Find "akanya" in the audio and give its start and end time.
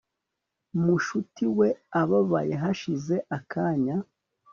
3.37-3.95